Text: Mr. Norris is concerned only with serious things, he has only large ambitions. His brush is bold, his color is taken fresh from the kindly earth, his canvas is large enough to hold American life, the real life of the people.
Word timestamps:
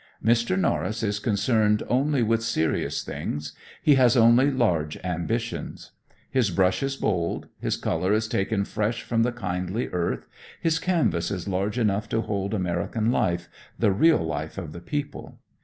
Mr. 0.25 0.57
Norris 0.59 1.03
is 1.03 1.19
concerned 1.19 1.83
only 1.87 2.23
with 2.23 2.41
serious 2.41 3.03
things, 3.03 3.53
he 3.83 3.93
has 3.93 4.17
only 4.17 4.49
large 4.49 4.97
ambitions. 5.03 5.91
His 6.31 6.49
brush 6.49 6.81
is 6.81 6.95
bold, 6.95 7.49
his 7.59 7.77
color 7.77 8.11
is 8.11 8.27
taken 8.27 8.65
fresh 8.65 9.03
from 9.03 9.21
the 9.21 9.31
kindly 9.31 9.89
earth, 9.89 10.25
his 10.59 10.79
canvas 10.79 11.29
is 11.29 11.47
large 11.47 11.77
enough 11.77 12.09
to 12.09 12.21
hold 12.21 12.55
American 12.55 13.11
life, 13.11 13.47
the 13.77 13.91
real 13.91 14.25
life 14.25 14.57
of 14.57 14.71
the 14.71 14.81
people. 14.81 15.37